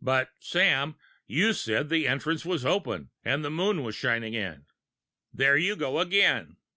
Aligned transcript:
"But, 0.00 0.30
Sam, 0.38 0.94
you 1.26 1.52
said 1.52 1.88
the 1.88 2.06
entrance 2.06 2.44
was 2.44 2.64
open, 2.64 3.10
and 3.24 3.44
the 3.44 3.50
moon 3.50 3.90
shining 3.90 4.32
in." 4.32 4.66
"There 5.34 5.56
you 5.56 5.74
go 5.74 5.98
again! 5.98 6.58